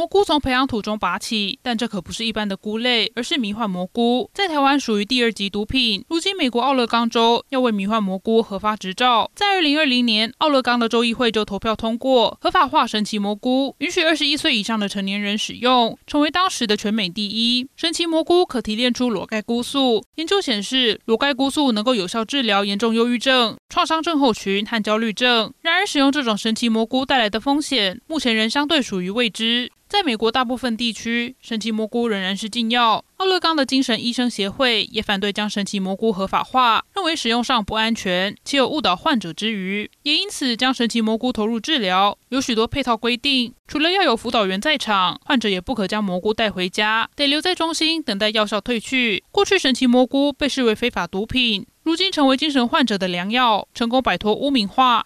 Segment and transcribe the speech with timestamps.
[0.00, 6.02] 蘑菇从培养土中拔起，但这可不是一般的菇类，而是迷幻蘑菇，在台湾属于第二级毒品。
[6.08, 17.68] 如今，美国奥勒冈州要为迷幻蘑菇核发执照，在二零二零年，奥勒冈的州议会就投票通过合法化神奇蘑菇，允许二十一岁以上的成年人使用，成为当时的全美第一。
[17.76, 25.52] 神奇蘑菇可提炼出裸盖菇素，研究显示，裸盖菇素能够有效治疗严重忧郁症、创伤症候群和焦虑症。
[25.60, 29.70] 然而，使用这种神奇蘑菇带来的风险，目前仍相对属于未知。
[29.90, 33.04] 在美国大部分地区，神奇蘑菇仍然是禁药。
[33.16, 42.16] 奥勒冈的精神医生协会也反对将神奇蘑菇合法化，认为使用上不安全，且有误导患者之余，也因此将神奇蘑菇投入治疗。
[42.28, 49.24] 有许多配套规定，除了要有辅导员在场，患者也不可将蘑菇带回家，得留在中心等待药效退去。
[49.32, 51.66] 过去神奇蘑菇被视为非法毒品。
[51.82, 54.98] 如今成为精神患者的良药，成功摆脱污名化，